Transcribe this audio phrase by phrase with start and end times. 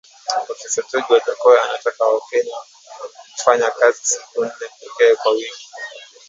[0.45, 2.55] Profesa George Wajackoya anataka wakenya
[3.37, 5.67] kufanya kazi siku nne pekee kwa wiki